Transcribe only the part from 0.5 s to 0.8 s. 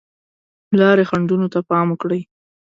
د